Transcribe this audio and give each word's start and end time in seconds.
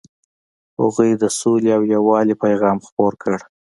هغوی 0.79 1.11
د 1.21 1.23
سولې 1.39 1.69
او 1.77 1.81
یووالي 1.95 2.35
پیغام 2.43 2.77
خپور 2.87 3.11
کړ. 3.23 3.37